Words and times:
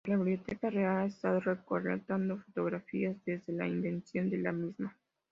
La 0.05 0.15
Biblioteca 0.15 0.71
Real 0.71 0.97
ha 0.97 1.05
estado 1.05 1.39
recolectando 1.41 2.39
fotografías 2.39 3.23
desde 3.23 3.53
la 3.53 3.67
invención 3.67 4.31
de 4.31 4.39
la 4.39 4.51
misma. 4.51 4.97